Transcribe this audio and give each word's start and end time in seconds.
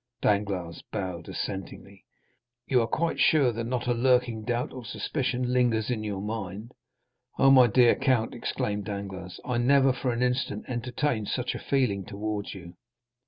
Danglars 0.19 0.81
bowed 0.91 1.29
assentingly. 1.29 2.05
"You 2.65 2.81
are 2.81 2.87
quite 2.87 3.19
sure 3.19 3.51
that 3.51 3.65
not 3.67 3.85
a 3.85 3.93
lurking 3.93 4.41
doubt 4.43 4.73
or 4.73 4.83
suspicion 4.83 5.53
lingers 5.53 5.91
in 5.91 6.03
your 6.03 6.21
mind?" 6.23 6.71
"Oh, 7.37 7.51
my 7.51 7.67
dear 7.67 7.93
count," 7.93 8.33
exclaimed 8.33 8.85
Danglars, 8.85 9.39
"I 9.45 9.59
never 9.59 9.93
for 9.93 10.11
an 10.11 10.23
instant 10.23 10.65
entertained 10.67 11.27
such 11.27 11.53
a 11.53 11.59
feeling 11.59 12.03
towards 12.03 12.55
you." 12.55 12.77